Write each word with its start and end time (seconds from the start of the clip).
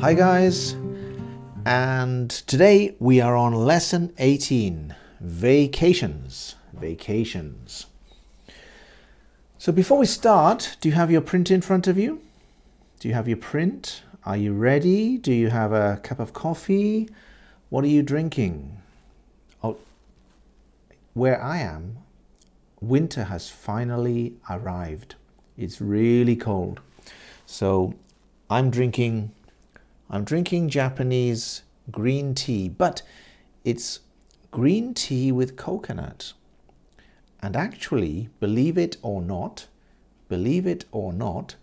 Hi 0.00 0.14
guys, 0.14 0.76
and 1.66 2.30
today 2.30 2.94
we 3.00 3.20
are 3.20 3.34
on 3.34 3.52
lesson 3.52 4.14
18 4.18 4.94
vacations. 5.20 6.54
Vacations. 6.72 7.86
So 9.58 9.72
before 9.72 9.98
we 9.98 10.06
start, 10.06 10.76
do 10.80 10.88
you 10.88 10.94
have 10.94 11.10
your 11.10 11.20
print 11.20 11.50
in 11.50 11.62
front 11.62 11.88
of 11.88 11.98
you? 11.98 12.22
Do 13.00 13.08
you 13.08 13.14
have 13.14 13.26
your 13.26 13.38
print? 13.38 14.04
Are 14.24 14.36
you 14.36 14.52
ready? 14.52 15.18
Do 15.18 15.32
you 15.32 15.48
have 15.50 15.72
a 15.72 15.98
cup 16.04 16.20
of 16.20 16.32
coffee? 16.32 17.08
What 17.68 17.82
are 17.82 17.88
you 17.88 18.04
drinking? 18.04 18.80
Oh, 19.64 19.78
where 21.14 21.42
I 21.42 21.58
am, 21.58 21.98
winter 22.80 23.24
has 23.24 23.50
finally 23.50 24.34
arrived. 24.48 25.16
It's 25.56 25.80
really 25.80 26.36
cold. 26.36 26.80
So 27.46 27.94
I'm 28.48 28.70
drinking 28.70 29.32
I'm 30.10 30.24
drinking 30.24 30.70
Japanese 30.70 31.62
green 31.90 32.34
tea, 32.34 32.68
but 32.68 33.02
it's 33.64 34.00
green 34.50 34.94
tea 34.94 35.30
with 35.32 35.56
coconut. 35.56 36.32
And 37.40 37.54
actually, 37.54 38.30
believe 38.40 38.78
it 38.78 38.96
or 39.02 39.20
not, 39.20 39.66
believe 40.28 40.66
it 40.66 40.86
or 40.92 41.12
not, 41.12 41.56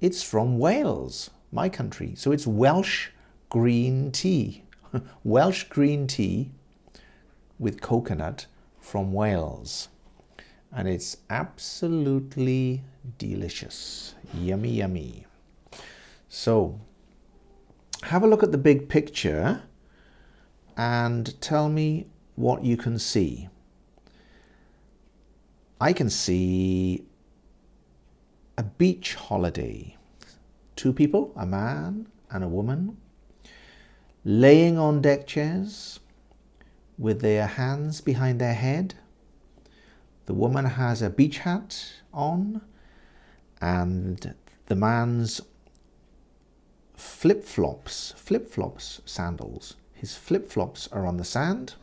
it's 0.00 0.22
from 0.22 0.58
Wales, 0.58 1.30
my 1.50 1.68
country. 1.70 2.14
So 2.16 2.32
it's 2.32 2.46
Welsh 2.46 3.08
green 3.48 4.12
tea. 4.12 4.64
Welsh 5.24 5.64
green 5.64 6.06
tea 6.06 6.50
with 7.58 7.80
coconut 7.80 8.46
from 8.78 9.12
Wales. 9.14 9.88
And 10.70 10.86
it's 10.86 11.16
absolutely 11.30 12.82
delicious. 13.16 14.14
Yummy, 14.34 14.72
yummy. 14.72 15.26
So 16.28 16.78
have 18.02 18.22
a 18.22 18.26
look 18.26 18.42
at 18.42 18.52
the 18.52 18.58
big 18.58 18.88
picture 18.88 19.62
and 20.76 21.40
tell 21.40 21.68
me 21.68 22.06
what 22.34 22.64
you 22.64 22.76
can 22.76 22.98
see. 22.98 23.48
I 25.80 25.92
can 25.92 26.10
see 26.10 27.04
a 28.58 28.62
beach 28.62 29.14
holiday. 29.14 29.96
Two 30.74 30.92
people, 30.92 31.32
a 31.36 31.46
man 31.46 32.06
and 32.30 32.44
a 32.44 32.48
woman, 32.48 32.96
laying 34.24 34.78
on 34.78 35.00
deck 35.00 35.26
chairs 35.26 36.00
with 36.98 37.20
their 37.20 37.46
hands 37.46 38.00
behind 38.00 38.40
their 38.40 38.54
head. 38.54 38.94
The 40.26 40.34
woman 40.34 40.64
has 40.64 41.02
a 41.02 41.10
beach 41.10 41.38
hat 41.38 42.02
on 42.12 42.62
and 43.60 44.34
the 44.66 44.74
man's 44.74 45.40
flip 46.96 47.44
flops, 47.44 48.14
flip 48.16 48.48
flops 48.48 49.00
sandals. 49.04 49.76
His 49.94 50.16
flip 50.16 50.48
flops 50.48 50.88
are 50.92 51.06
on 51.06 51.16
the 51.16 51.24
sand. 51.24 51.74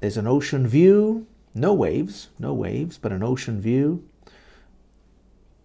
There's 0.00 0.16
an 0.16 0.26
ocean 0.26 0.66
view, 0.66 1.26
no 1.54 1.74
waves, 1.74 2.28
no 2.38 2.52
waves, 2.52 2.98
but 2.98 3.12
an 3.12 3.22
ocean 3.22 3.60
view. 3.60 4.04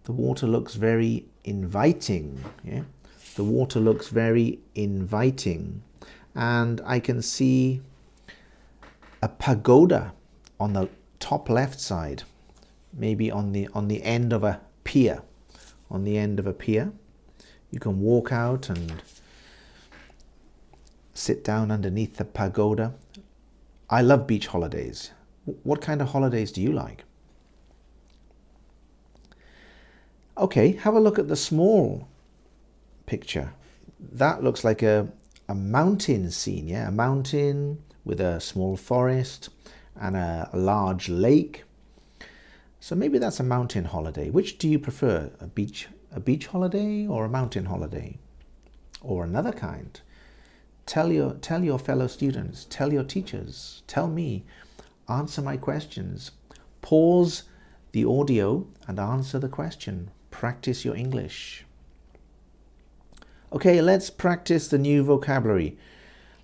The 0.04 0.12
water 0.12 0.46
looks 0.46 0.74
very 0.74 1.26
inviting. 1.44 2.44
Yeah? 2.64 2.82
The 3.36 3.44
water 3.44 3.80
looks 3.80 4.08
very 4.08 4.58
inviting. 4.74 5.82
And 6.34 6.80
I 6.84 6.98
can 6.98 7.22
see 7.22 7.80
a 9.22 9.28
pagoda 9.28 10.12
on 10.58 10.72
the 10.72 10.88
top 11.20 11.48
left 11.48 11.80
side, 11.80 12.24
maybe 12.92 13.30
on 13.30 13.52
the 13.52 13.68
on 13.72 13.88
the 13.88 14.02
end 14.02 14.32
of 14.32 14.44
a 14.44 14.60
pier, 14.82 15.22
on 15.90 16.04
the 16.04 16.18
end 16.18 16.38
of 16.38 16.46
a 16.46 16.52
pier. 16.52 16.92
You 17.74 17.80
can 17.80 18.00
walk 18.00 18.30
out 18.30 18.68
and 18.68 19.02
sit 21.12 21.42
down 21.42 21.72
underneath 21.72 22.18
the 22.18 22.24
pagoda. 22.24 22.94
I 23.90 24.00
love 24.00 24.28
beach 24.28 24.46
holidays. 24.46 25.10
What 25.64 25.80
kind 25.80 26.00
of 26.00 26.10
holidays 26.10 26.52
do 26.52 26.62
you 26.62 26.70
like? 26.70 27.02
Okay, 30.38 30.74
have 30.76 30.94
a 30.94 31.00
look 31.00 31.18
at 31.18 31.26
the 31.26 31.34
small 31.34 32.06
picture. 33.06 33.52
That 33.98 34.44
looks 34.44 34.62
like 34.62 34.84
a, 34.84 35.08
a 35.48 35.54
mountain 35.56 36.30
scene, 36.30 36.68
yeah? 36.68 36.86
A 36.86 36.92
mountain 36.92 37.82
with 38.04 38.20
a 38.20 38.38
small 38.40 38.76
forest 38.76 39.48
and 40.00 40.14
a, 40.14 40.48
a 40.52 40.56
large 40.56 41.08
lake. 41.08 41.64
So 42.78 42.94
maybe 42.94 43.18
that's 43.18 43.40
a 43.40 43.44
mountain 43.44 43.86
holiday. 43.86 44.30
Which 44.30 44.58
do 44.58 44.68
you 44.68 44.78
prefer, 44.78 45.32
a 45.40 45.48
beach 45.48 45.88
a 46.14 46.20
beach 46.20 46.46
holiday 46.46 47.06
or 47.06 47.24
a 47.24 47.28
mountain 47.28 47.66
holiday 47.66 48.16
or 49.02 49.24
another 49.24 49.52
kind. 49.52 50.00
Tell 50.86 51.12
your, 51.12 51.34
tell 51.34 51.64
your 51.64 51.78
fellow 51.78 52.06
students, 52.06 52.66
tell 52.70 52.92
your 52.92 53.04
teachers, 53.04 53.82
tell 53.86 54.08
me, 54.08 54.44
answer 55.08 55.42
my 55.42 55.56
questions. 55.56 56.30
Pause 56.82 57.44
the 57.92 58.04
audio 58.04 58.66
and 58.86 58.98
answer 58.98 59.38
the 59.38 59.48
question. 59.48 60.10
Practice 60.30 60.84
your 60.84 60.96
English. 60.96 61.64
Okay, 63.52 63.80
let's 63.80 64.10
practice 64.10 64.68
the 64.68 64.78
new 64.78 65.02
vocabulary. 65.02 65.78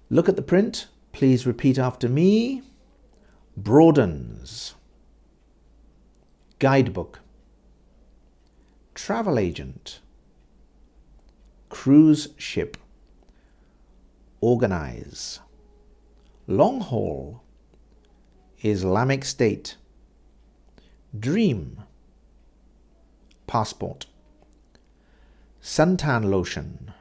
Look 0.09 0.29
at 0.29 0.37
the 0.37 0.43
print. 0.43 0.87
Please 1.13 1.47
repeat 1.47 1.79
after 1.79 2.09
me. 2.09 2.63
Broadens. 3.57 4.75
Guidebook 6.59 7.21
travel 8.95 9.39
agent, 9.39 10.01
cruise 11.69 12.29
ship, 12.37 12.77
organize, 14.41 15.41
long 16.47 16.81
haul, 16.81 17.43
Islamic 18.63 19.25
State, 19.25 19.77
dream, 21.19 21.83
passport, 23.47 24.07
suntan 25.63 26.31
lotion, 26.31 26.93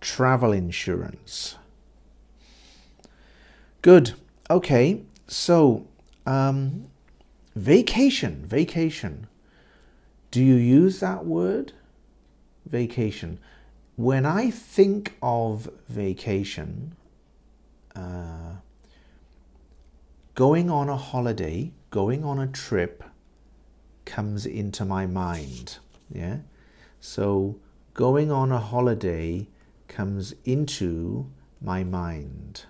travel 0.00 0.52
insurance. 0.52 1.56
Good. 3.82 4.14
Okay. 4.50 5.02
So, 5.28 5.86
um, 6.26 6.86
vacation, 7.54 8.44
vacation. 8.44 9.28
Do 10.36 10.44
you 10.44 10.56
use 10.56 11.00
that 11.00 11.24
word? 11.24 11.72
Vacation. 12.66 13.38
When 13.94 14.26
I 14.26 14.50
think 14.50 15.16
of 15.22 15.70
vacation, 15.88 16.94
uh, 17.94 18.56
going 20.34 20.68
on 20.68 20.90
a 20.90 20.96
holiday, 20.98 21.72
going 21.88 22.22
on 22.22 22.38
a 22.38 22.46
trip 22.46 23.02
comes 24.04 24.44
into 24.44 24.84
my 24.84 25.06
mind. 25.06 25.78
Yeah. 26.12 26.40
So 27.00 27.58
going 27.94 28.30
on 28.30 28.52
a 28.52 28.60
holiday 28.60 29.48
comes 29.88 30.34
into 30.44 31.30
my 31.62 31.82
mind. 31.82 32.66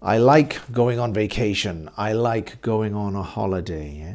I 0.00 0.16
like 0.16 0.72
going 0.72 0.98
on 0.98 1.12
vacation. 1.12 1.90
I 1.94 2.14
like 2.14 2.62
going 2.62 2.94
on 2.94 3.14
a 3.14 3.22
holiday. 3.22 3.90
Yeah? 3.98 4.14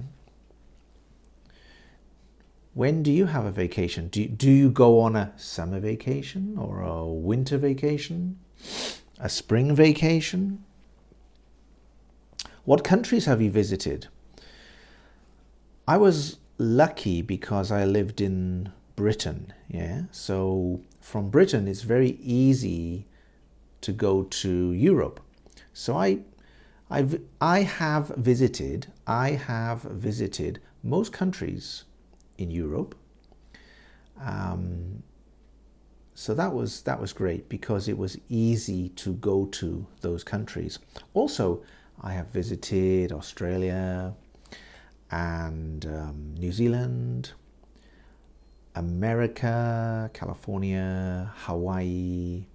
When 2.73 3.03
do 3.03 3.11
you 3.11 3.27
have 3.27 3.45
a 3.45 3.51
vacation? 3.51 4.07
Do, 4.07 4.27
do 4.27 4.49
you 4.49 4.71
go 4.71 4.99
on 4.99 5.15
a 5.15 5.31
summer 5.37 5.79
vacation 5.79 6.57
or 6.57 6.81
a 6.81 7.05
winter 7.05 7.59
vacation? 7.59 8.39
A 9.19 9.29
spring 9.29 9.75
vacation? 9.75 10.63
What 12.65 12.83
countries 12.83 13.25
have 13.25 13.43
you 13.43 13.51
visited? 13.51 14.07
I 15.87 15.97
was 15.97 16.37
lucky 16.57 17.21
because 17.21 17.71
I 17.71 17.85
lived 17.85 18.21
in 18.21 18.71
Britain, 18.95 19.53
yeah? 19.67 20.03
So 20.11 20.81
from 20.99 21.29
Britain, 21.29 21.67
it's 21.67 21.83
very 21.83 22.17
easy 22.23 23.05
to 23.81 23.91
go 23.91 24.23
to 24.23 24.71
Europe. 24.71 25.19
So 25.73 25.95
I, 25.95 26.21
I've, 26.89 27.21
I 27.39 27.61
have 27.61 28.07
visited, 28.17 28.87
I 29.05 29.31
have 29.31 29.81
visited 29.81 30.59
most 30.81 31.13
countries 31.13 31.83
in 32.37 32.51
Europe. 32.51 32.95
Um, 34.21 35.03
so 36.15 36.33
that 36.35 36.53
was 36.53 36.81
that 36.83 37.01
was 37.01 37.11
great 37.13 37.49
because 37.49 37.87
it 37.87 37.97
was 37.97 38.17
easy 38.29 38.89
to 38.89 39.13
go 39.13 39.45
to 39.47 39.85
those 40.01 40.23
countries. 40.23 40.79
Also, 41.13 41.63
I 42.01 42.13
have 42.13 42.27
visited 42.27 43.11
Australia 43.11 44.13
and 45.09 45.85
um, 45.85 46.35
New 46.37 46.51
Zealand, 46.51 47.31
America, 48.75 50.09
California, 50.13 51.31
Hawaii, 51.35 52.45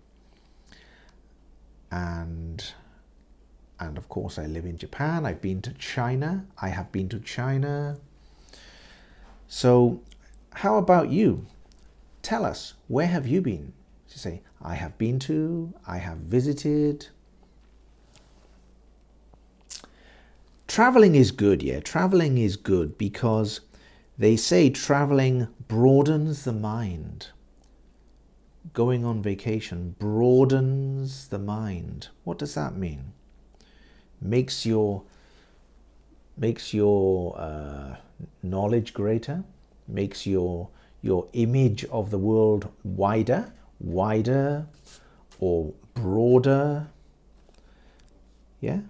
and 1.90 2.72
and 3.80 3.98
of 3.98 4.08
course 4.08 4.38
I 4.38 4.46
live 4.46 4.66
in 4.66 4.78
Japan. 4.78 5.26
I've 5.26 5.40
been 5.40 5.62
to 5.62 5.72
China. 5.74 6.46
I 6.60 6.68
have 6.68 6.92
been 6.92 7.08
to 7.10 7.20
China. 7.20 7.98
So 9.48 10.00
how 10.52 10.76
about 10.76 11.10
you? 11.10 11.46
tell 12.28 12.44
us, 12.44 12.74
where 12.88 13.06
have 13.06 13.26
you 13.26 13.40
been? 13.40 13.72
You 14.10 14.18
say, 14.18 14.42
I 14.60 14.74
have 14.74 14.98
been 14.98 15.18
to, 15.20 15.72
I 15.86 15.96
have 15.96 16.18
visited. 16.18 17.08
Traveling 20.66 21.14
is 21.14 21.30
good, 21.30 21.62
yeah. 21.62 21.80
Traveling 21.80 22.36
is 22.36 22.56
good 22.58 22.98
because 22.98 23.60
they 24.18 24.36
say 24.36 24.68
traveling 24.68 25.48
broadens 25.68 26.44
the 26.44 26.52
mind. 26.52 27.28
Going 28.74 29.06
on 29.06 29.22
vacation 29.22 29.96
broadens 29.98 31.28
the 31.28 31.38
mind. 31.38 32.08
What 32.24 32.36
does 32.36 32.54
that 32.56 32.76
mean? 32.76 33.14
Makes 34.20 34.66
your 34.66 35.04
makes 36.38 36.72
your 36.72 37.38
uh, 37.38 37.96
knowledge 38.42 38.94
greater, 38.94 39.44
makes 39.86 40.26
your 40.26 40.68
your 41.00 41.28
image 41.32 41.84
of 41.86 42.10
the 42.10 42.18
world 42.18 42.68
wider, 42.82 43.52
wider 43.78 44.66
or 45.38 45.72
broader. 45.94 46.88
Yeah? 48.60 48.80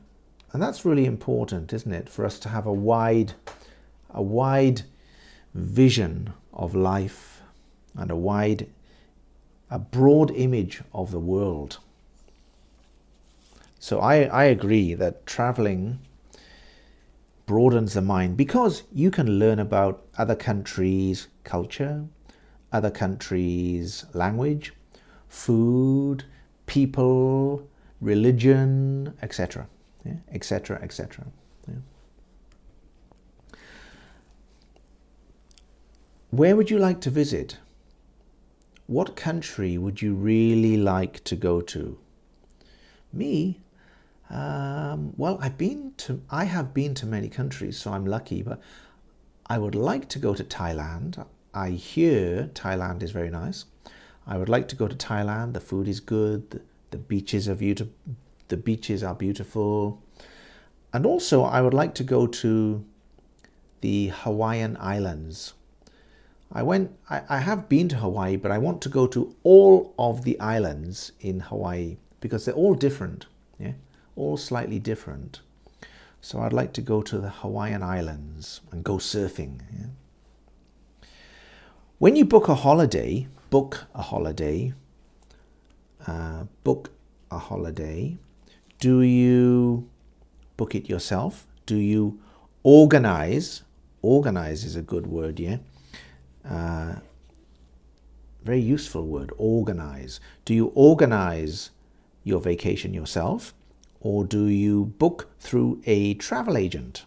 And 0.53 0.63
that's 0.63 0.87
really 0.87 1.05
important, 1.05 1.73
isn't 1.75 1.93
it, 1.93 2.09
for 2.09 2.25
us 2.25 2.39
to 2.41 2.49
have 2.49 2.67
a 2.67 2.73
wide 2.73 3.35
a 4.11 4.23
wide 4.23 4.83
vision 5.55 6.33
of 6.53 6.75
life 6.75 7.43
and 7.95 8.11
a 8.11 8.17
wide 8.17 8.67
a 9.71 9.79
broad 9.79 10.31
image 10.31 10.81
of 10.95 11.11
the 11.11 11.19
world. 11.19 11.79
So 13.79 14.01
I, 14.01 14.23
I 14.23 14.45
agree 14.45 14.95
that 14.95 15.27
traveling 15.27 15.99
broadens 17.49 17.95
the 17.95 18.03
mind 18.03 18.37
because 18.37 18.83
you 18.93 19.11
can 19.11 19.39
learn 19.39 19.59
about 19.59 20.05
other 20.19 20.37
countries' 20.37 21.29
culture, 21.45 22.05
other 22.71 22.91
countries' 22.91 24.05
language, 24.13 24.75
food, 25.29 26.25
people, 26.67 27.67
religion, 28.03 29.15
etc., 29.23 29.67
etc., 30.31 30.79
etc. 30.83 31.25
Where 36.31 36.55
would 36.55 36.71
you 36.71 36.79
like 36.79 37.01
to 37.01 37.11
visit? 37.11 37.57
What 38.87 39.17
country 39.17 39.79
would 39.79 40.03
you 40.03 40.15
really 40.15 40.77
like 40.77 41.25
to 41.25 41.35
go 41.35 41.63
to? 41.63 41.99
Me, 43.11 43.61
um, 44.31 45.15
well, 45.17 45.39
I've 45.41 45.57
been 45.57 45.93
to, 45.99 46.23
I 46.31 46.45
have 46.45 46.75
been 46.75 46.95
to 46.95 47.07
many 47.07 47.29
countries, 47.29 47.79
so 47.79 47.93
I'm 47.93 48.05
lucky, 48.05 48.43
but 48.43 48.61
I 49.47 49.59
would 49.59 49.75
like 49.75 50.09
to 50.11 50.19
go 50.19 50.35
to 50.35 50.45
Thailand. 50.45 51.25
I 51.55 51.71
hear 51.71 52.51
Thailand 52.53 53.03
is 53.03 53.11
very 53.11 53.31
nice. 53.31 53.65
I 54.27 54.37
would 54.37 54.51
like 54.51 54.69
to 54.69 54.77
go 54.77 54.87
to 54.87 54.95
Thailand. 54.95 55.55
The 55.55 55.61
food 55.61 55.89
is 55.89 56.01
good. 56.01 56.61
The 56.91 56.99
beaches 56.99 57.49
are 57.49 57.55
beautiful. 57.55 57.95
The 58.49 58.59
beaches 58.59 59.03
are 59.03 59.15
beautiful. 59.15 60.03
And 60.93 61.07
also, 61.07 61.45
I 61.45 61.63
would 61.63 61.75
like 61.75 61.95
to 61.97 62.05
go 62.05 62.27
to 62.27 62.85
the 63.81 64.09
Hawaiian 64.09 64.77
Islands. 64.79 65.55
I 66.53 66.63
went, 66.63 66.93
I, 67.09 67.23
I 67.29 67.39
have 67.39 67.69
been 67.69 67.89
to 67.91 67.97
Hawaii, 67.97 68.37
but 68.37 68.51
I 68.51 68.59
want 68.59 68.83
to 68.83 68.89
go 68.91 69.07
to 69.07 69.35
all 69.43 69.95
of 69.99 70.25
the 70.25 70.39
islands 70.41 71.13
in 71.21 71.41
Hawaii 71.41 71.97
because 72.21 72.45
they're 72.45 72.55
all 72.55 72.75
different. 72.75 73.27
Yeah 73.59 73.73
all 74.19 74.37
slightly 74.37 74.79
different. 74.79 75.41
So 76.21 76.41
I'd 76.41 76.53
like 76.53 76.73
to 76.75 76.83
go 76.83 77.01
to 77.03 77.19
the 77.19 77.31
Hawaiian 77.31 77.83
Islands 77.83 78.61
and 78.73 78.83
go 78.83 78.97
surfing. 78.97 79.61
Yeah? 79.73 81.07
When 81.99 82.17
you 82.17 82.25
book 82.25 82.49
a 82.49 82.55
holiday, 82.55 83.29
book 83.51 83.87
a 83.95 84.03
holiday, 84.03 84.73
uh, 86.07 86.45
book 86.65 86.91
a 87.31 87.39
holiday, 87.39 88.19
do 88.81 89.01
you 89.03 89.89
book 90.57 90.75
it 90.75 90.89
yourself? 90.89 91.47
Do 91.67 91.77
you 91.77 92.21
organize? 92.63 93.63
Organize 94.03 94.65
is 94.65 94.77
a 94.77 94.83
good 94.83 95.07
word, 95.07 95.41
yeah? 95.41 95.59
Uh, 96.49 96.97
very 98.45 98.61
useful 98.61 99.07
word, 99.07 99.33
organize. 99.37 100.21
Do 100.45 100.55
you 100.55 100.73
organize 100.75 101.71
your 102.25 102.41
vacation 102.41 102.95
yourself? 102.95 103.55
Or 104.01 104.25
do 104.25 104.47
you 104.47 104.87
book 104.99 105.31
through 105.39 105.83
a 105.87 106.15
travel 106.15 106.57
agent? 106.57 107.05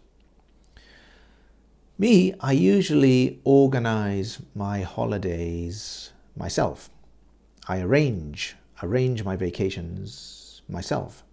Me, 1.98 2.34
I 2.40 2.54
usually 2.54 3.40
organize 3.44 4.40
my 4.56 4.82
holidays 4.82 6.12
myself. 6.36 6.90
I 7.68 7.80
arrange 7.82 8.56
arrange 8.84 9.24
my 9.24 9.36
vacations 9.36 10.62
myself. 10.68 11.24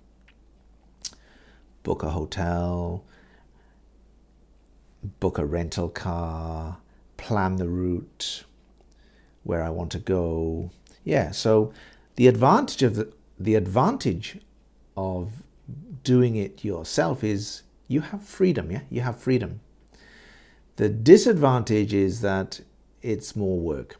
Book 1.82 2.02
a 2.02 2.10
hotel, 2.10 3.04
book 5.20 5.38
a 5.38 5.44
rental 5.46 5.88
car, 5.88 6.78
plan 7.16 7.56
the 7.56 7.68
route 7.68 8.44
where 9.44 9.62
I 9.62 9.70
want 9.70 9.92
to 9.92 9.98
go. 9.98 10.70
Yeah, 11.04 11.30
so 11.30 11.72
the 12.16 12.26
advantage 12.26 12.82
of 12.82 12.96
the 12.96 13.12
the 13.40 13.54
advantage 13.54 14.38
of 14.96 15.44
doing 16.02 16.36
it 16.36 16.64
yourself 16.64 17.24
is 17.24 17.62
you 17.86 18.00
have 18.02 18.22
freedom, 18.22 18.70
yeah? 18.70 18.82
You 18.90 19.00
have 19.00 19.18
freedom. 19.18 19.60
The 20.76 20.88
disadvantage 20.88 21.92
is 21.92 22.20
that 22.20 22.60
it's 23.02 23.34
more 23.34 23.58
work. 23.58 23.96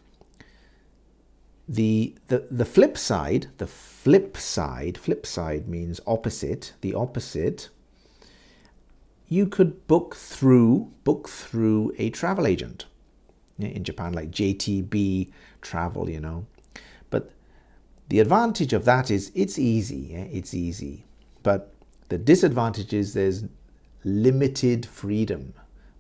The, 1.69 2.15
the, 2.29 2.47
the 2.51 2.65
flip 2.65 2.97
side, 2.97 3.49
the 3.59 3.67
flip 3.67 4.37
side, 4.37 4.97
flip 4.97 5.27
side 5.27 5.69
means 5.69 6.01
opposite, 6.07 6.73
the 6.81 6.95
opposite, 6.95 7.69
you 9.29 9.47
could 9.47 9.87
book 9.87 10.15
through, 10.17 10.93
book 11.05 11.29
through 11.29 11.93
a 11.99 12.11
travel 12.11 12.47
agent. 12.47 12.87
In 13.59 13.83
Japan, 13.85 14.13
like 14.13 14.31
JTB 14.31 15.31
travel, 15.61 16.09
you 16.09 16.21
know. 16.21 16.47
But 17.11 17.33
the 18.09 18.21
advantage 18.21 18.73
of 18.73 18.85
that 18.85 19.11
is 19.11 19.33
it's 19.35 19.59
easy, 19.59 20.11
yeah? 20.13 20.25
it's 20.31 20.55
easy. 20.55 21.05
But 21.43 21.75
the 22.09 22.19
disadvantage 22.19 22.93
is 22.93 23.15
there's 23.15 23.45
limited 24.05 24.87
freedom. 24.87 25.55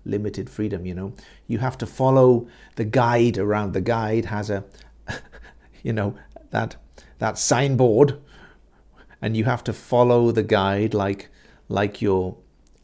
Limited 0.04 0.48
freedom, 0.48 0.86
you 0.86 0.94
know. 0.94 1.12
You 1.46 1.58
have 1.58 1.76
to 1.78 1.86
follow 1.86 2.48
the 2.76 2.84
guide 2.84 3.36
around. 3.36 3.72
The 3.72 3.80
guide 3.80 4.26
has 4.26 4.48
a, 4.48 4.64
you 5.82 5.92
know, 5.92 6.14
that 6.50 6.76
that 7.18 7.38
signboard, 7.38 8.18
and 9.20 9.36
you 9.36 9.44
have 9.44 9.64
to 9.64 9.72
follow 9.72 10.30
the 10.30 10.42
guide 10.42 10.94
like 10.94 11.28
like 11.68 12.00
your 12.00 12.36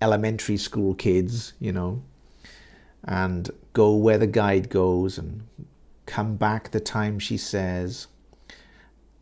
elementary 0.03 0.59
school 0.59 0.95
kids, 0.95 1.55
you 1.59 1.73
know, 1.73 2.03
and 3.05 3.51
go 3.73 3.95
where 3.95 4.19
the 4.19 4.27
guide 4.27 4.69
goes 4.69 5.17
and 5.17 5.47
come 6.05 6.37
back 6.37 6.71
the 6.71 6.81
time 6.81 7.19
she 7.19 7.39
says. 7.39 8.07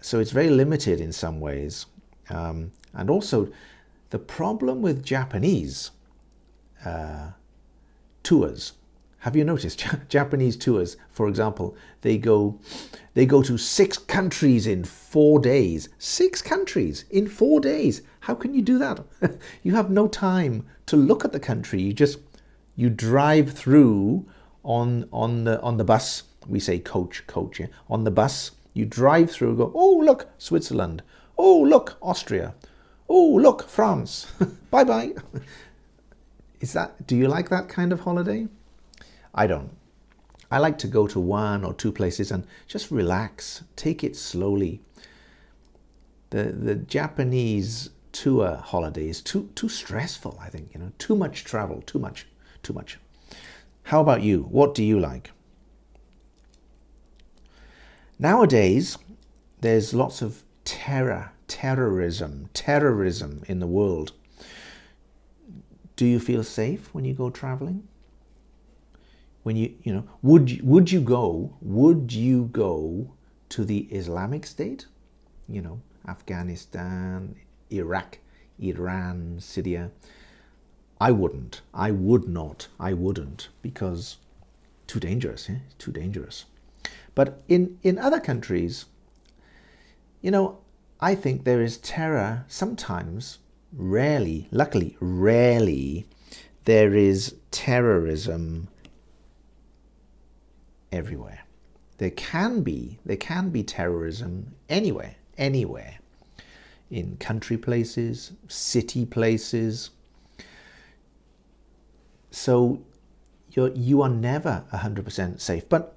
So 0.01 0.19
it's 0.19 0.33
very 0.33 0.51
limited 0.51 1.01
in 1.01 1.13
some 1.13 1.39
ways. 1.39 1.87
Um, 2.29 2.73
and 2.93 3.09
also, 3.09 3.53
the 4.13 4.19
problem 4.19 4.83
with 4.83 5.03
Japanese 5.03 5.91
uh, 6.85 7.31
tours, 8.23 8.75
have 9.21 9.35
you 9.35 9.43
noticed 9.43 9.87
Japanese 10.11 10.55
tours, 10.55 10.99
for 11.11 11.29
example, 11.29 11.75
they 12.03 12.19
go 12.19 12.61
they 13.15 13.25
go 13.25 13.43
to 13.43 13.57
six 13.57 13.97
countries 13.97 14.67
in 14.67 14.85
four 14.85 15.39
days. 15.39 15.89
Six 15.99 16.43
countries 16.43 17.07
in 17.11 17.27
four 17.27 17.59
days. 17.59 18.03
How 18.21 18.35
can 18.35 18.53
you 18.53 18.61
do 18.61 18.79
that? 18.79 19.01
you 19.63 19.75
have 19.75 19.89
no 19.91 20.09
time 20.09 20.67
to 20.87 20.97
look 20.97 21.25
at 21.25 21.33
the 21.33 21.41
country. 21.41 21.81
You 21.81 21.95
just 21.95 22.19
you 22.77 22.91
drive 22.91 23.53
through 23.53 24.27
on 24.63 25.09
on 25.11 25.45
the 25.45 25.59
on 25.63 25.79
the 25.79 25.85
bus. 25.85 26.25
We 26.47 26.61
say 26.61 26.79
coach, 26.79 27.27
coach. 27.27 27.61
Yeah? 27.61 27.69
On 27.89 28.05
the 28.05 28.11
bus, 28.11 28.51
you 28.75 28.85
drive 28.85 29.31
through. 29.31 29.57
Go. 29.57 29.73
Oh 29.75 30.03
look, 30.05 30.29
Switzerland. 30.37 31.03
Oh 31.39 31.59
look, 31.59 31.97
Austria. 32.03 32.55
Oh, 33.15 33.35
look, 33.35 33.69
France. 33.69 34.27
bye 34.71 34.85
bye. 34.85 35.13
Is 36.63 36.73
that, 36.73 37.07
do 37.07 37.15
you 37.15 37.29
like 37.29 37.51
that 37.51 37.69
kind 37.69 37.93
of 37.93 38.01
holiday? 38.01 38.49
I 39.35 39.47
don't. 39.47 39.77
I 40.51 40.57
like 40.57 40.79
to 40.79 40.87
go 40.87 41.07
to 41.09 41.21
one 41.21 41.63
or 41.63 41.75
two 41.75 41.93
places 41.93 42.31
and 42.31 42.47
just 42.67 42.91
relax, 42.91 43.65
take 43.77 44.03
it 44.03 44.17
slowly. 44.17 44.81
The, 46.31 46.45
the 46.45 46.75
Japanese 46.75 47.91
tour 48.13 48.57
holiday 48.57 49.11
is 49.11 49.21
too, 49.21 49.51
too 49.55 49.69
stressful, 49.69 50.39
I 50.41 50.49
think, 50.49 50.71
you 50.73 50.81
know, 50.81 50.93
too 50.97 51.15
much 51.15 51.45
travel, 51.45 51.83
too 51.83 51.99
much, 51.99 52.27
too 52.63 52.73
much. 52.73 52.99
How 53.83 54.01
about 54.01 54.23
you? 54.23 54.45
What 54.45 54.75
do 54.75 54.83
you 54.83 54.99
like? 54.99 55.33
Nowadays, 58.19 58.97
there's 59.61 59.93
lots 59.93 60.23
of 60.23 60.45
terror 60.65 61.32
terrorism, 61.53 62.49
terrorism 62.55 63.43
in 63.47 63.59
the 63.61 63.67
world. 63.67 64.13
Do 65.97 66.07
you 66.07 66.19
feel 66.19 66.43
safe 66.43 66.93
when 66.95 67.05
you 67.05 67.15
go 67.15 67.31
traveling? 67.31 67.87
when 69.43 69.57
you 69.57 69.75
you 69.83 69.93
know 69.93 70.05
would 70.23 70.61
would 70.63 70.91
you 70.91 71.01
go 71.01 71.55
would 71.61 72.13
you 72.13 72.45
go 72.53 73.13
to 73.49 73.65
the 73.65 73.81
Islamic 73.91 74.47
State, 74.47 74.87
you 75.49 75.61
know 75.61 75.81
Afghanistan, 76.09 77.37
Iraq, 77.71 78.19
Iran, 78.59 79.39
Syria? 79.41 79.91
I 81.01 81.11
wouldn't. 81.11 81.63
I 81.75 81.91
would 81.91 82.29
not. 82.29 82.69
I 82.79 82.93
wouldn't 82.93 83.49
because 83.61 84.19
too 84.87 85.01
dangerous. 85.01 85.51
Eh? 85.51 85.59
Too 85.79 85.91
dangerous. 85.91 86.45
But 87.15 87.43
in 87.49 87.79
in 87.83 87.99
other 87.99 88.21
countries, 88.21 88.87
you 90.21 90.31
know, 90.31 90.59
I 91.03 91.17
think 91.17 91.43
there 91.43 91.61
is 91.61 91.79
terror 91.79 92.45
sometimes. 92.47 93.39
Rarely, 93.73 94.47
luckily, 94.53 94.97
rarely, 95.01 96.07
there 96.65 96.95
is 96.95 97.35
terrorism 97.51 98.69
everywhere. 100.93 101.41
There 101.99 102.11
can 102.11 102.63
be, 102.63 103.01
there 103.05 103.17
can 103.17 103.51
be 103.51 103.65
terrorism 103.65 104.55
anywhere, 104.69 105.17
anywhere. 105.37 105.99
In 106.89 107.17
country 107.17 107.57
places, 107.57 108.33
city 108.47 109.05
places. 109.05 109.91
So 112.31 112.81
you're, 113.51 113.73
you 113.73 114.03
are 114.03 114.09
never 114.09 114.65
100% 114.73 115.41
safe. 115.41 115.69
But 115.69 115.97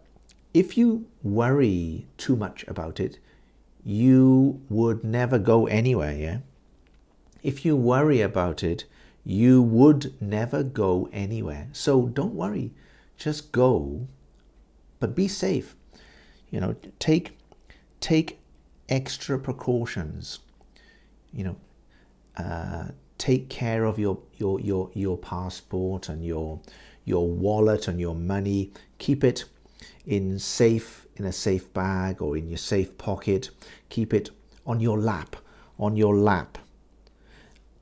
if 0.54 0.78
you 0.78 1.06
worry 1.22 2.08
too 2.18 2.36
much 2.36 2.66
about 2.68 3.00
it, 3.00 3.20
you 3.86 4.62
would 4.68 5.04
never 5.04 5.38
go 5.38 5.68
anywhere, 5.68 6.14
yeah? 6.14 6.40
If 7.44 7.64
you 7.64 7.78
worry 7.78 8.20
about 8.20 8.64
it, 8.64 8.86
you 9.24 9.62
would 9.62 10.20
never 10.20 10.64
go 10.64 11.08
anywhere. 11.14 11.68
So 11.72 12.08
don't 12.08 12.34
worry. 12.34 12.72
Just 13.18 13.52
go 13.52 14.08
but 15.00 15.16
be 15.16 15.28
safe. 15.28 15.76
You 16.50 16.60
know, 16.60 16.76
take 17.00 17.38
take 18.00 18.40
extra 18.90 19.38
precautions. 19.38 20.40
You 21.32 21.44
know, 21.44 21.56
uh, 22.38 22.86
take 23.18 23.50
care 23.50 23.86
of 23.86 24.00
your 24.00 24.18
your 24.38 24.60
your 24.60 24.90
your 24.94 25.18
passport 25.18 26.10
and 26.10 26.26
your 26.26 26.60
your 27.04 27.28
wallet 27.28 27.88
and 27.88 28.00
your 28.00 28.16
money. 28.16 28.72
Keep 28.98 29.24
it 29.24 29.46
in 30.08 30.40
safe 30.40 31.05
in 31.16 31.26
a 31.26 31.32
safe 31.32 31.74
bag 31.74 32.22
or 32.22 32.38
in 32.38 32.48
your 32.48 32.58
safe 32.58 32.98
pocket. 32.98 33.50
Keep 33.90 34.14
it 34.14 34.30
on 34.66 34.80
your 34.80 35.00
lap, 35.00 35.36
on 35.80 35.96
your 35.96 36.16
lap. 36.16 36.58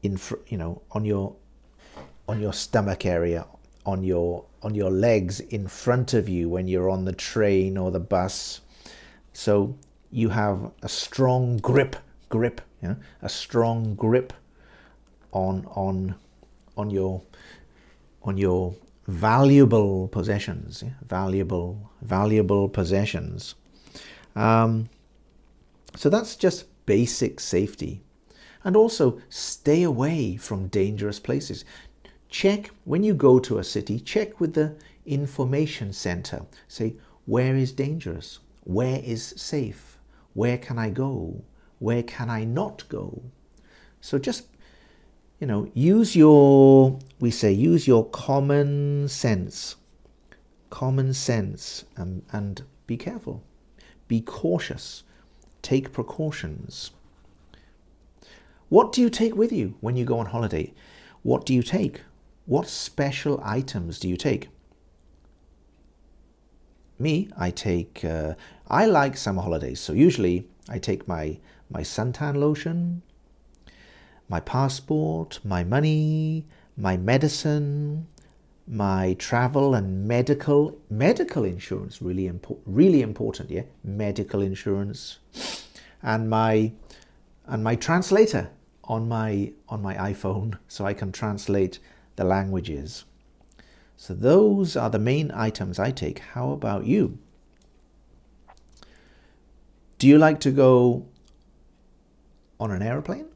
In 0.01 0.19
you 0.47 0.57
know 0.57 0.81
on 0.91 1.05
your 1.05 1.35
on 2.27 2.41
your 2.41 2.53
stomach 2.53 3.05
area, 3.05 3.45
on 3.85 4.03
your 4.03 4.45
on 4.61 4.75
your 4.75 4.91
legs 4.91 5.39
in 5.39 5.67
front 5.67 6.13
of 6.13 6.27
you 6.29 6.49
when 6.49 6.67
you're 6.67 6.89
on 6.89 7.05
the 7.05 7.13
train 7.13 7.77
or 7.77 7.91
the 7.91 7.99
bus. 7.99 8.61
So 9.33 9.75
you 10.11 10.29
have 10.29 10.71
a 10.81 10.89
strong 10.89 11.57
grip, 11.57 11.95
grip, 12.29 12.61
a 13.21 13.29
strong 13.29 13.95
grip 13.95 14.33
on 15.31 15.65
on 15.75 16.15
on 16.77 16.89
your 16.89 17.21
on 18.23 18.37
your 18.37 18.75
valuable 19.07 20.07
possessions, 20.07 20.83
yeah? 20.83 20.93
valuable 21.07 21.91
valuable 22.01 22.69
possessions. 22.69 23.55
Um, 24.36 24.89
so 25.95 26.10
that's 26.10 26.36
just 26.36 26.65
basic 26.86 27.39
safety, 27.39 28.01
and 28.63 28.75
also 28.75 29.22
stay 29.29 29.83
away 29.83 30.38
from 30.38 30.67
dangerous 30.67 31.19
places 31.19 31.65
check 32.33 32.72
when 32.83 33.03
you 33.03 33.13
go 33.13 33.38
to 33.39 33.60
a 33.60 33.63
city, 33.63 34.00
check 34.00 34.39
with 34.39 34.55
the 34.55 34.75
information 35.05 35.93
center. 35.93 36.41
Say, 36.67 36.95
where 37.25 37.55
is 37.55 37.72
dangerous? 37.72 38.39
Where 38.63 39.00
is 39.03 39.36
safe? 39.38 40.00
Where 40.33 40.57
can 40.57 40.79
I 40.79 40.89
go? 40.89 41.43
Where 41.77 42.01
can 42.01 42.31
I 42.31 42.43
not 42.43 42.89
go? 42.89 43.22
So 44.01 44.17
just, 44.17 44.48
you 45.43 45.47
know, 45.47 45.69
use 45.73 46.15
your, 46.15 46.97
we 47.19 47.29
say, 47.29 47.51
use 47.51 47.85
your 47.85 48.05
common 48.12 49.09
sense. 49.09 49.75
Common 50.69 51.13
sense 51.13 51.83
and, 51.97 52.23
and 52.31 52.63
be 52.88 52.95
careful. 52.95 53.43
Be 54.07 54.21
cautious. 54.21 55.03
Take 55.62 55.91
precautions. 55.91 56.91
What 58.69 58.93
do 58.93 59.01
you 59.01 59.09
take 59.09 59.35
with 59.35 59.51
you 59.51 59.75
when 59.81 59.97
you 59.97 60.05
go 60.05 60.17
on 60.19 60.27
holiday? 60.27 60.73
What 61.23 61.45
do 61.45 61.53
you 61.53 61.62
take? 61.62 62.03
What 62.45 62.69
special 62.69 63.41
items 63.43 64.00
do 64.00 64.07
you 64.07 64.15
take? 64.15 64.47
Me, 66.97 67.27
I 67.38 67.51
take, 67.51 68.05
uh, 68.05 68.35
I 68.69 68.85
like 68.85 69.17
summer 69.17 69.41
holidays. 69.41 69.81
So 69.81 69.91
usually 69.91 70.47
I 70.69 70.79
take 70.79 71.05
my, 71.05 71.38
my 71.69 71.81
suntan 71.81 72.38
lotion, 72.38 73.01
my 74.33 74.39
passport, 74.39 75.39
my 75.43 75.63
money, 75.63 76.45
my 76.75 76.95
medicine, 76.97 78.07
my 78.67 79.15
travel 79.27 79.75
and 79.75 80.07
medical 80.07 80.59
medical 80.89 81.43
insurance 81.43 82.01
really 82.01 82.27
important 82.27 82.63
really 82.65 83.01
important 83.01 83.49
yeah 83.49 83.65
medical 83.83 84.41
insurance 84.41 85.19
and 86.01 86.29
my 86.29 86.71
and 87.45 87.61
my 87.61 87.75
translator 87.75 88.49
on 88.85 89.01
my 89.09 89.51
on 89.67 89.81
my 89.81 89.95
iphone 90.11 90.57
so 90.69 90.85
i 90.85 90.93
can 90.93 91.11
translate 91.11 91.77
the 92.15 92.23
languages. 92.23 93.05
So 93.97 94.13
those 94.13 94.75
are 94.75 94.89
the 94.89 94.99
main 94.99 95.31
items 95.31 95.79
I 95.79 95.91
take. 95.91 96.19
How 96.19 96.51
about 96.51 96.85
you? 96.85 97.17
Do 99.97 100.07
you 100.07 100.17
like 100.17 100.39
to 100.41 100.51
go 100.51 101.05
on 102.59 102.71
an 102.71 102.81
aeroplane? 102.81 103.32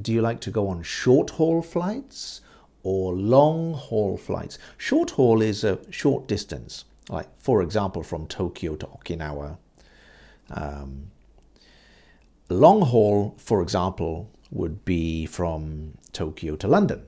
Do 0.00 0.12
you 0.12 0.20
like 0.20 0.40
to 0.40 0.50
go 0.50 0.68
on 0.68 0.82
short 0.82 1.30
haul 1.30 1.62
flights 1.62 2.42
or 2.82 3.14
long 3.14 3.74
haul 3.74 4.16
flights? 4.16 4.58
Short 4.76 5.10
haul 5.12 5.42
is 5.42 5.64
a 5.64 5.78
short 5.90 6.26
distance, 6.26 6.84
like 7.08 7.28
for 7.38 7.62
example 7.62 8.02
from 8.02 8.26
Tokyo 8.26 8.76
to 8.76 8.86
Okinawa. 8.86 9.58
Um, 10.50 11.10
long 12.48 12.82
haul, 12.82 13.34
for 13.38 13.62
example, 13.62 14.30
would 14.50 14.84
be 14.84 15.26
from 15.26 15.94
Tokyo 16.12 16.56
to 16.56 16.68
London 16.68 17.02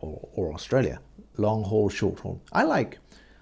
or, 0.00 0.28
or 0.34 0.52
Australia. 0.52 1.00
Long 1.36 1.64
haul, 1.64 1.88
short 1.88 2.20
haul. 2.20 2.40
I 2.52 2.62
like, 2.64 2.98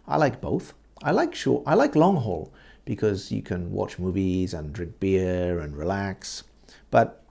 I 0.07 0.17
like 0.17 0.41
both. 0.41 0.75
I 1.03 1.13
like 1.13 1.35
short. 1.35 1.63
I 1.67 1.75
like 1.75 1.95
long 1.95 2.17
haul 2.17 2.53
because 2.85 3.31
you 3.31 3.43
can 3.43 3.71
watch 3.71 3.99
movies 3.99 4.55
and 4.55 4.73
drink 4.73 4.99
beer 4.99 5.61
and 5.61 5.77
relax. 5.77 6.45
But 6.91 7.23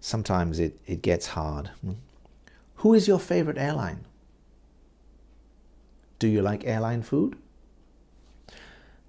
sometimes 0.00 0.58
it, 0.58 0.78
it 0.86 1.02
gets 1.02 1.28
hard. 1.28 1.70
Who 2.76 2.94
is 2.94 3.06
your 3.06 3.18
favorite 3.18 3.58
airline? 3.58 4.06
Do 6.18 6.28
you 6.28 6.42
like 6.42 6.66
airline 6.66 7.02
food? 7.02 7.36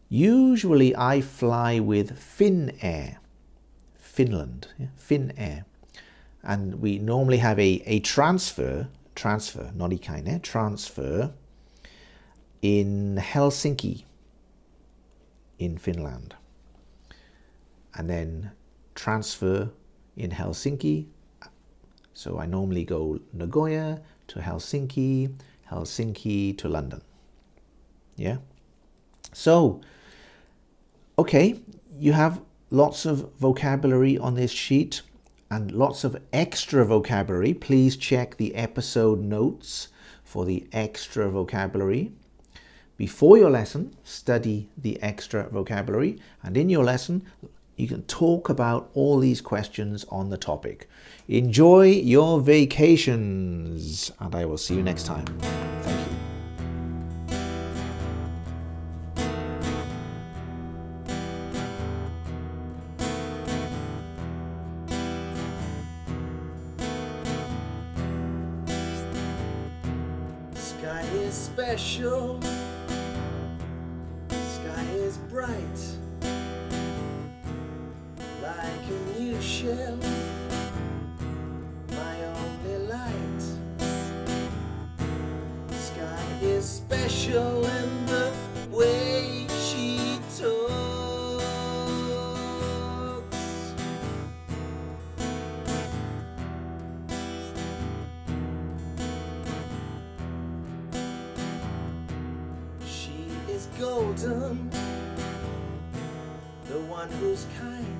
Usually 0.09 0.95
I 0.95 1.21
fly 1.21 1.79
with 1.79 2.19
Finnair, 2.19 3.17
Finland, 3.95 4.67
yeah? 4.77 4.87
Finnair. 4.97 5.65
And 6.43 6.81
we 6.81 6.99
normally 6.99 7.37
have 7.37 7.59
a, 7.59 7.81
a 7.85 7.99
transfer 7.99 8.87
transfer, 9.15 9.71
not 9.75 9.91
ikaine, 9.91 10.27
eh, 10.27 10.39
transfer 10.41 11.31
in 12.61 13.17
Helsinki 13.17 14.03
in 15.59 15.77
Finland. 15.77 16.35
And 17.93 18.09
then 18.09 18.51
transfer 18.95 19.69
in 20.15 20.31
Helsinki. 20.31 21.07
So 22.13 22.39
I 22.39 22.45
normally 22.45 22.83
go 22.83 23.19
Nagoya 23.33 24.01
to 24.27 24.39
Helsinki, 24.39 25.33
Helsinki 25.71 26.57
to 26.57 26.67
London. 26.67 27.01
Yeah. 28.15 28.37
So, 29.33 29.81
okay, 31.17 31.59
you 31.97 32.13
have 32.13 32.41
lots 32.69 33.05
of 33.05 33.31
vocabulary 33.39 34.17
on 34.17 34.35
this 34.35 34.51
sheet 34.51 35.01
and 35.49 35.71
lots 35.71 36.03
of 36.03 36.21
extra 36.31 36.85
vocabulary. 36.85 37.53
Please 37.53 37.97
check 37.97 38.37
the 38.37 38.55
episode 38.55 39.19
notes 39.19 39.89
for 40.23 40.45
the 40.45 40.65
extra 40.71 41.29
vocabulary. 41.29 42.11
Before 42.97 43.37
your 43.37 43.49
lesson, 43.49 43.95
study 44.03 44.69
the 44.77 45.01
extra 45.01 45.49
vocabulary, 45.49 46.19
and 46.43 46.55
in 46.55 46.69
your 46.69 46.83
lesson, 46.83 47.25
you 47.81 47.87
can 47.87 48.03
talk 48.03 48.47
about 48.47 48.91
all 48.93 49.17
these 49.17 49.41
questions 49.41 50.05
on 50.09 50.29
the 50.29 50.37
topic. 50.37 50.87
Enjoy 51.27 51.87
your 51.87 52.39
vacations, 52.39 54.11
and 54.19 54.35
I 54.35 54.45
will 54.45 54.59
see 54.59 54.75
you 54.75 54.83
next 54.83 55.07
time. 55.07 55.25
Thank 55.25 55.99
you. 55.99 56.15
Sky 70.53 71.01
is 71.13 71.33
special. 71.33 72.39
Sky 74.29 74.85
is 74.93 75.17
bright. 75.17 76.00
ocean, 79.63 79.99
my 81.91 82.23
only 82.25 82.77
light. 82.87 83.41
Sky 85.71 86.25
is 86.41 86.65
special 86.67 87.65
in 87.65 88.05
the 88.07 88.31
way 88.71 89.45
she 89.49 90.19
talks. 90.39 90.55
She 102.85 103.27
is 103.49 103.67
golden, 103.79 104.69
the 106.67 106.79
one 106.89 107.09
who's 107.19 107.45
kind 107.59 107.90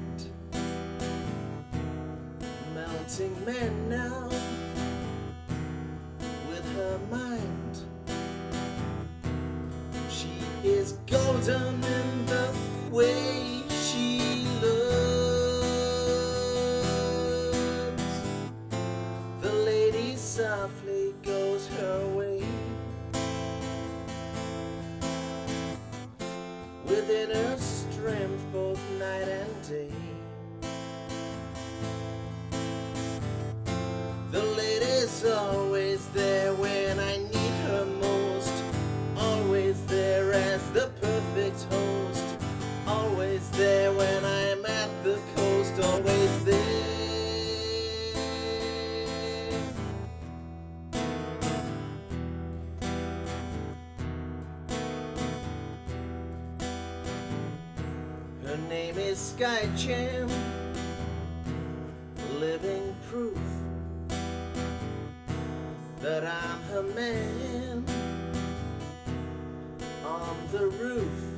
fighting 3.12 3.46
men 3.46 3.90
now 3.90 4.30
with 6.50 6.76
her 6.76 7.00
mind. 7.10 7.80
She 10.10 10.32
is 10.64 10.94
golden. 11.08 11.91
the 70.52 70.68
roof. 70.68 71.31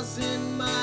was 0.00 0.16
in 0.16 0.56
my 0.56 0.79